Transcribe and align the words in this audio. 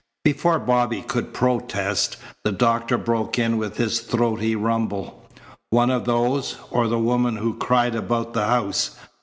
Before 0.23 0.57
Bobby 0.57 1.03
could 1.03 1.31
protest, 1.31 2.17
the 2.43 2.51
doctor 2.51 2.97
broke 2.97 3.37
in 3.37 3.59
with 3.59 3.77
his 3.77 3.99
throaty 3.99 4.55
rumble: 4.55 5.23
"One 5.69 5.91
of 5.91 6.05
those, 6.05 6.57
or 6.71 6.87
the 6.87 6.97
woman 6.97 7.35
who 7.35 7.53
cried 7.55 7.93
about 7.93 8.33
the 8.33 8.45
house." 8.47 8.95